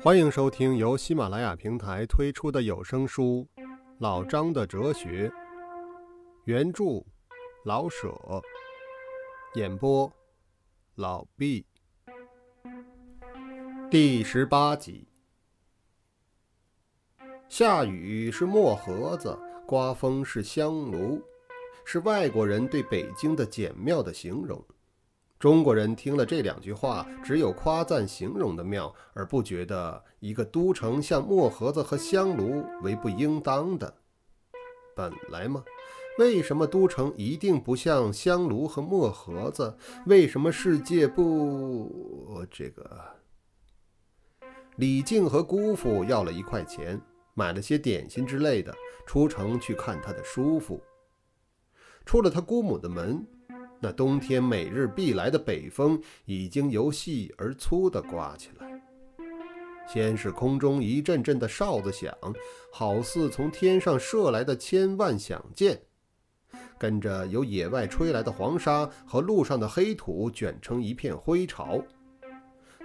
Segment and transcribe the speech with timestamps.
[0.00, 3.44] 欢迎收听由喜马拉雅平台推出的有声书
[3.98, 5.28] 《老张的哲学》，
[6.44, 7.04] 原著
[7.64, 8.16] 老舍，
[9.54, 10.10] 演播
[10.94, 11.66] 老毕，
[13.90, 15.08] 第十八集。
[17.48, 19.36] 下雨是墨盒子，
[19.66, 21.20] 刮风是香炉，
[21.84, 24.64] 是外国人对北京的简妙的形容。
[25.38, 33.94] 中国人听了这两句话，只有夸赞形容的妙，而不觉得一个都城像墨盒子和香炉为不应当的。
[34.96, 35.62] 本来嘛，
[36.18, 39.76] 为什么都城一定不像香炉和墨盒子？
[40.06, 42.44] 为什么世界不……
[42.50, 43.00] 这个？
[44.74, 47.00] 李靖和姑父要了一块钱，
[47.34, 48.74] 买了些点心之类的，
[49.06, 50.82] 出城去看他的叔父。
[52.04, 53.24] 出了他姑母的门。
[53.80, 58.66] 那冬天每日必来的北风已经由细而粗地刮起来。
[59.86, 62.12] 先是空中一阵阵的哨子响，
[62.70, 65.80] 好似从天上射来的千万响箭，
[66.78, 71.82] 跟着由野外吹来的黄沙和路上的黑土卷成一片灰潮，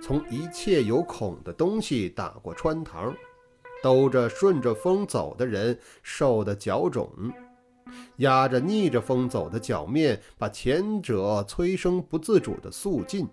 [0.00, 3.12] 从一切有孔的东西打过穿堂，
[3.82, 7.10] 兜着顺着风走的人受得脚肿。
[8.16, 13.28] 压着逆着风走的脚面，把前者催生不自主的肃静，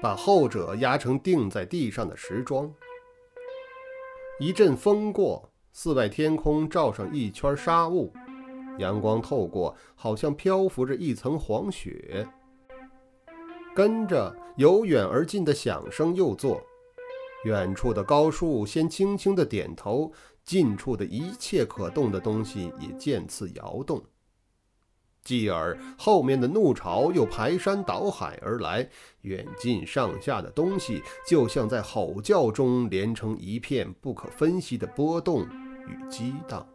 [0.00, 2.72] 把后者压成钉在地上的石桩。
[4.40, 8.12] 一阵风过，寺外天空罩上一圈纱雾，
[8.78, 12.26] 阳光透过，好像漂浮着一层黄雪。
[13.74, 16.60] 跟着由远而近的响声又作，
[17.44, 20.12] 远处的高树先轻轻地点头。
[20.44, 24.02] 近处的一切可动的东西也渐次摇动，
[25.22, 28.88] 继而后面的怒潮又排山倒海而来，
[29.20, 35.46] 远近上下的东西就像在吼叫中连成一片不可分析的波动
[35.86, 36.66] 与激荡。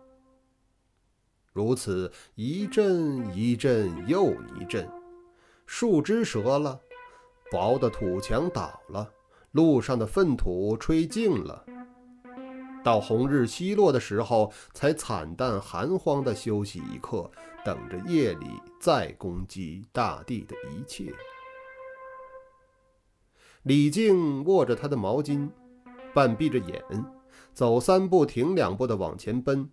[1.51, 4.89] 如此一阵一阵又一阵，
[5.65, 6.79] 树枝折了，
[7.51, 9.11] 薄的土墙倒了，
[9.51, 11.65] 路上的粪土吹净了。
[12.87, 17.29] 到红日西落的时候，才惨淡寒荒地休息一刻，
[17.65, 18.47] 等着夜里
[18.79, 21.13] 再攻击大地的一切。
[23.63, 25.49] 李靖握着他的毛巾，
[26.13, 26.81] 半闭着眼，
[27.53, 29.69] 走三步停两步地往前奔，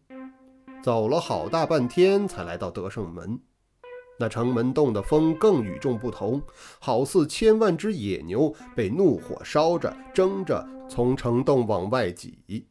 [0.82, 3.38] 走了好大半天，才来到德胜门。
[4.18, 6.42] 那城门洞的风更与众不同，
[6.80, 12.66] 好似千万只野牛被怒火烧着、争着，从城洞往外挤。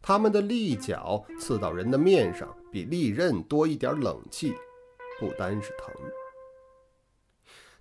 [0.00, 4.54] 他们的利角刺到人的面上，比利刃多一点冷气，
[5.18, 5.94] 不单是疼。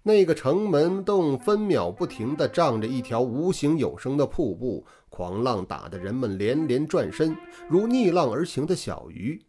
[0.02, 7.36] 那个城门洞分秒不停地涨着一条无形有声的瀑布，狂浪打得人们连连转身，
[7.68, 9.44] 如逆浪而行的小鱼。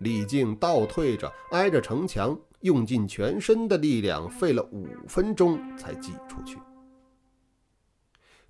[0.00, 6.58] 李靖倒退着，挨着城墙，用尽全身的力量，费了五分钟才挤出去。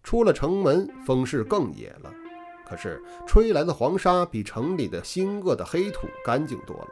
[0.02, 2.12] 出了城门，风势更野了。
[2.68, 6.88] 可是吹来的黄沙比城里的腥恶的黑土干净多了。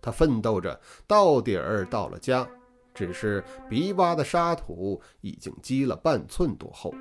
[0.00, 2.48] 他奋斗着到底儿到了家，
[2.94, 6.94] 只是鼻洼的沙土已经积了半寸多厚。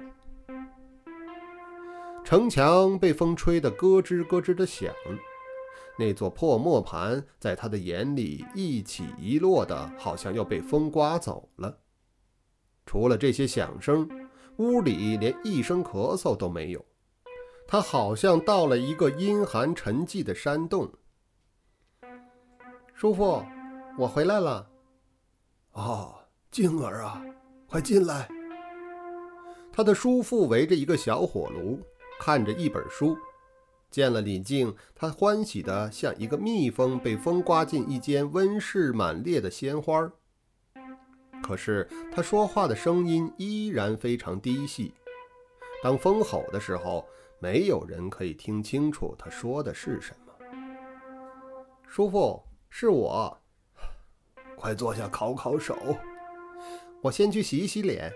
[2.25, 4.93] 城墙被风吹得咯吱咯吱的响，
[5.97, 11.77] 那座破磨盘在他的眼里一起一落的，好像要被风刮走了。
[12.85, 14.07] 除了这些响声，
[14.57, 16.85] 屋里连一声咳嗽都没有。
[17.71, 20.91] 他好像到了一个阴寒沉寂的山洞。
[22.95, 23.45] 叔父，
[23.95, 24.67] 我回来了。
[25.73, 26.15] 哦，
[26.49, 27.23] 静儿啊，
[27.67, 28.27] 快进来。
[29.71, 31.79] 他的叔父围着一个小火炉，
[32.19, 33.15] 看着一本书。
[33.91, 40.11] 见了李靖，他欢喜的像一个蜜蜂被风刮进一间温室满列的鲜花。
[41.43, 44.91] 可是他说话的声音依然非常低细。
[45.83, 47.05] 当风吼的时候。
[47.39, 50.33] 没有人可以听清楚他说的是什么。
[51.87, 53.35] 叔父，是我。
[54.55, 55.77] 快坐下，烤烤手。
[57.01, 58.11] 我先去洗洗脸。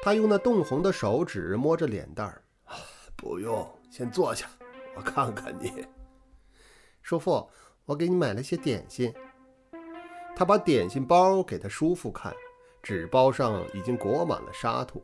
[0.00, 2.42] 他用那冻红的手指摸着脸蛋儿。
[3.16, 4.48] 不用，先坐下，
[4.94, 5.84] 我看看你。
[7.02, 7.50] 叔父，
[7.84, 9.12] 我给你买了些点心。
[10.36, 12.32] 他把点心包给他叔父看，
[12.80, 15.02] 纸包上已经裹满了沙土。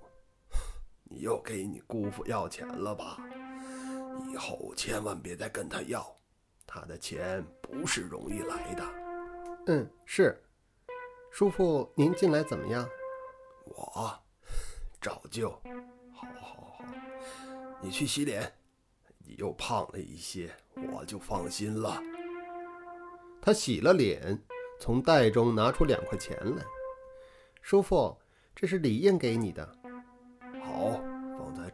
[1.14, 3.18] 你又给你姑父要钱了吧？
[4.28, 6.04] 以后千万别再跟他要，
[6.66, 8.84] 他的钱不是容易来的。
[9.68, 10.42] 嗯，是。
[11.30, 12.88] 叔父，您近来怎么样？
[13.66, 14.20] 我
[15.00, 15.50] 照旧。
[16.12, 16.84] 好，好，好。
[17.80, 18.52] 你去洗脸。
[19.18, 20.50] 你又胖了一些，
[20.92, 22.02] 我就放心了。
[23.40, 24.36] 他洗了脸，
[24.80, 26.64] 从袋中拿出两块钱来。
[27.62, 28.18] 叔父，
[28.52, 29.78] 这是李应给你的。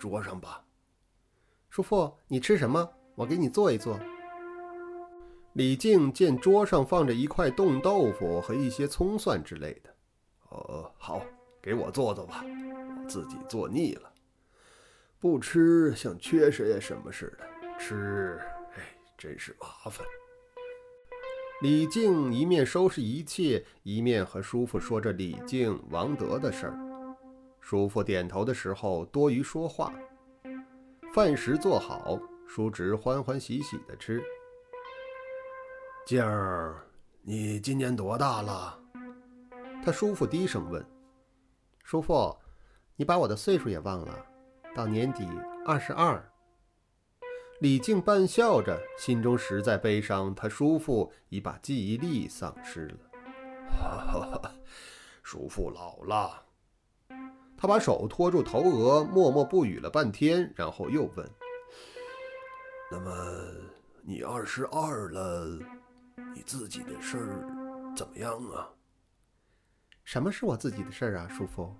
[0.00, 0.64] 桌上吧。
[1.68, 2.90] 叔父，你吃什么？
[3.14, 4.00] 我给你做一做。
[5.52, 9.94] 李靖见桌上放着一块冻豆腐和一些葱蒜之类的。
[10.48, 11.22] 哦，好，
[11.60, 14.10] 给我做做吧，我自己做腻了。
[15.18, 18.40] 不吃像缺些什么似的，吃，
[18.74, 20.06] 哎，真是麻烦。
[21.60, 26.89] 李靖一面收拾一切，一面和叔父说着李靖、王德的事儿。
[27.60, 29.92] 叔父点头的时候多余说话。
[31.12, 34.22] 饭食做好，叔侄欢欢喜喜的吃。
[36.06, 36.86] 静儿，
[37.22, 38.78] 你今年多大了？
[39.84, 40.84] 他叔父低声问。
[41.84, 42.36] 叔父，
[42.96, 44.26] 你把我的岁数也忘了？
[44.74, 45.28] 到年底
[45.66, 46.24] 二十二，
[47.60, 50.32] 李靖半笑着，心中实在悲伤。
[50.34, 52.98] 他叔父已把记忆力丧失了。
[53.68, 54.54] 哈哈，
[55.24, 56.44] 叔父老了。
[57.60, 61.30] 他把手托住头额，默默不语了半天，然后又问
[62.90, 63.12] ：“那么
[64.00, 65.58] 你二十二了，
[66.34, 68.66] 你自己的事儿怎么样啊
[70.04, 71.76] ？”“什么是我自己的事儿啊，叔父？”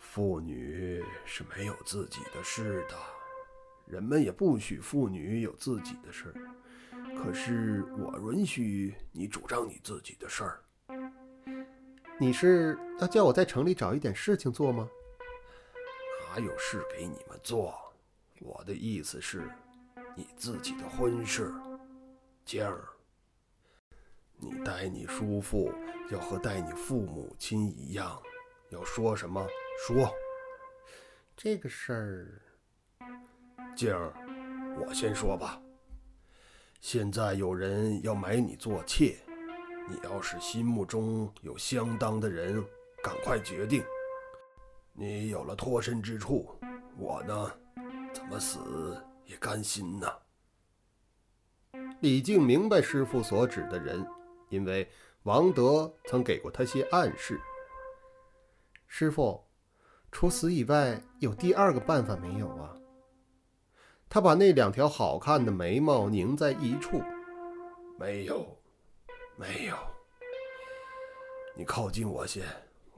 [0.00, 2.96] 妇女是没有自己的事的，
[3.84, 6.34] 人们也不许妇女有自己的事儿。
[7.22, 10.62] 可是我允许你主张你自己的事儿。
[12.18, 14.88] 你是要叫我在城里找一点事情做吗？
[16.30, 17.74] 哪有事给你们做？
[18.40, 19.50] 我的意思是，
[20.14, 21.52] 你自己的婚事，
[22.44, 22.88] 静儿，
[24.38, 25.70] 你待你叔父
[26.10, 28.18] 要和待你父母亲一样，
[28.70, 29.46] 要说什么？
[29.86, 30.10] 说
[31.36, 32.42] 这个事儿，
[33.76, 34.14] 静儿，
[34.80, 35.60] 我先说吧。
[36.80, 39.18] 现在有人要买你做妾，
[39.88, 42.64] 你要是心目中有相当的人，
[43.02, 43.84] 赶快决定。
[44.92, 46.48] 你有了脱身之处，
[46.96, 47.52] 我呢，
[48.12, 50.12] 怎么死也甘心呢。
[52.00, 54.06] 李靖明白师傅所指的人，
[54.48, 54.88] 因为
[55.22, 57.40] 王德曾给过他些暗示。
[58.86, 59.42] 师傅。
[60.12, 62.74] 除此以外，有第二个办法没有啊？
[64.08, 67.02] 他把那两条好看的眉毛拧在一处。
[67.98, 68.56] 没有，
[69.36, 69.76] 没有。
[71.54, 72.44] 你靠近我些，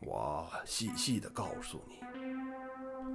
[0.02, 2.00] 我细细的告诉你。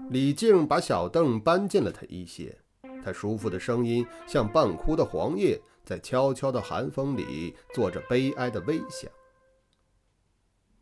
[0.09, 2.57] 李靖把小凳搬近了他一些，
[3.03, 9.09] 他舒服的声音像半枯的黄叶，在悄悄的寒风里做着悲哀的微响。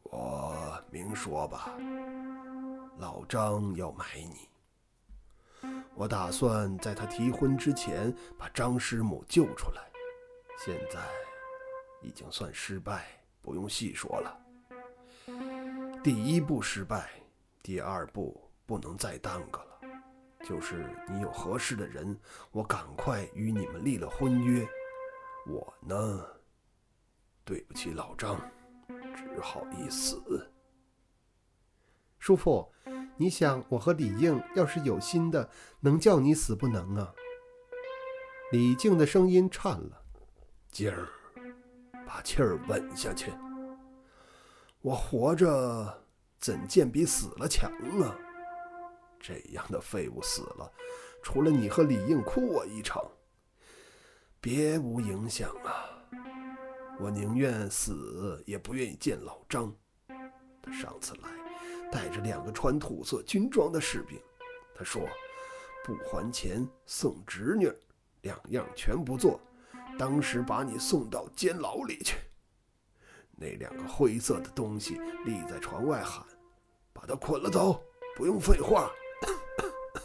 [0.04, 1.72] 我明说吧。
[2.98, 4.48] 老张要买你，
[5.96, 9.82] 我打算在他提婚之前把张师母救出来。
[10.64, 11.00] 现在
[12.02, 13.06] 已经算失败，
[13.42, 14.38] 不用细说了。
[16.04, 17.12] 第一步失败，
[17.62, 19.68] 第二步不能再耽搁了。
[20.44, 22.20] 就是你有合适的人，
[22.52, 24.68] 我赶快与你们立了婚约。
[25.48, 26.26] 我呢，
[27.46, 28.40] 对不起老张，
[29.16, 30.52] 只好一死。
[32.18, 32.72] 叔父，
[33.18, 35.50] 你想我和李应要是有心的，
[35.80, 37.14] 能叫你死不能啊？
[38.52, 40.04] 李靖的声音颤了，
[40.72, 41.08] 静儿，
[42.14, 43.32] 把气儿稳下去。
[44.82, 46.04] 我活着
[46.40, 48.14] 怎见比死了强啊？
[49.18, 50.70] 这样的废物死了，
[51.24, 53.02] 除了你和李应哭我一场，
[54.42, 55.88] 别无影响啊！
[57.00, 59.74] 我宁愿死，也不愿意见老张。
[60.62, 61.30] 他上次来。
[61.92, 64.18] 带着两个穿土色军装的士兵，
[64.74, 65.02] 他说
[65.84, 67.70] ：“不还钱送侄女，
[68.22, 69.42] 两样全不做。
[69.98, 72.18] 当时把你送到监牢里去。
[73.32, 76.26] 那两个灰色的东西立在床外喊
[76.94, 77.84] ：‘把他捆了走！’
[78.16, 78.92] 不用废话，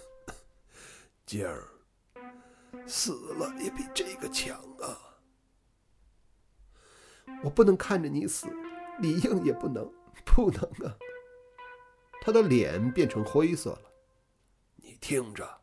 [1.27, 1.69] 今儿
[2.87, 5.19] 死了也比这个强啊！
[7.43, 8.47] 我不能看着你死，
[9.01, 9.93] 李应也不能，
[10.25, 10.97] 不能啊！”
[12.23, 13.93] 他的脸变成灰色了。
[14.77, 15.61] 你听着，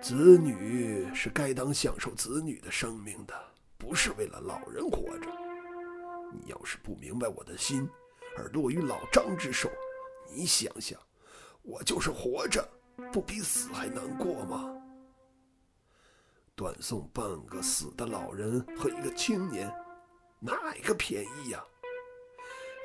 [0.00, 3.34] 子女是该当享受子女的生命的，
[3.76, 5.28] 不是为了老人活着。
[6.32, 7.88] 你要是不明白我的心，
[8.36, 9.68] 而落于老张之手，
[10.32, 10.98] 你想想，
[11.62, 12.66] 我就是活着，
[13.12, 14.74] 不比死还难过吗？
[16.54, 19.72] 断送半个死的老人和一个青年，
[20.38, 21.62] 哪一个便宜呀？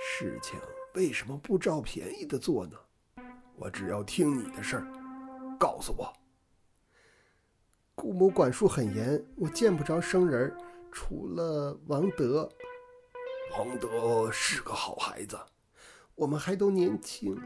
[0.02, 0.60] 事情。
[0.96, 2.78] 为什么不照便宜的做呢？
[3.56, 4.88] 我只要听你的事儿，
[5.60, 6.14] 告诉我。
[7.96, 10.56] 姑母管束很严，我见不着生人，
[10.92, 12.50] 除了王德。
[13.58, 15.40] 王德是个好孩子，
[16.16, 17.40] 我们还都年轻。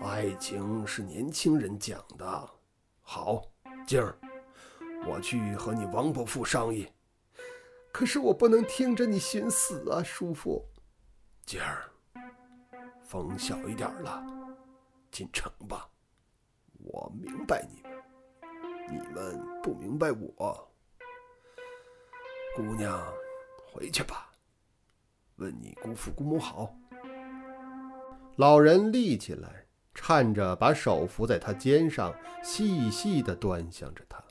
[0.00, 2.50] 爱情是年轻人讲的。
[3.02, 3.42] 好，
[3.86, 4.18] 今儿
[5.06, 6.88] 我去和你王伯父商议。
[7.92, 10.64] 可是我不能听着你寻死啊，叔父。
[11.44, 11.90] 今儿
[13.02, 14.24] 风小一点了，
[15.10, 15.88] 进城吧。
[16.78, 17.92] 我明白你们，
[18.90, 20.70] 你们不明白我。
[22.56, 23.00] 姑娘，
[23.66, 24.30] 回去吧。
[25.36, 26.74] 问你姑父姑母好。
[28.36, 34.22] 老人立起来，颤着把手扶在他肩上，细细的端详着他。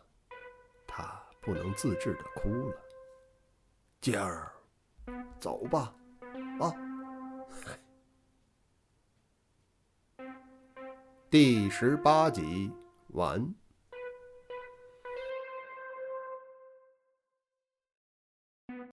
[0.85, 2.75] 他不能自制的哭了。
[4.01, 4.51] 今儿
[5.39, 5.93] 走吧，
[6.59, 6.73] 啊。
[11.29, 12.71] 第十八集
[13.09, 13.53] 完。